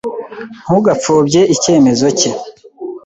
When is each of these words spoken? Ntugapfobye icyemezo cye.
Ntugapfobye 0.63 1.41
icyemezo 1.55 2.07
cye. 2.19 2.31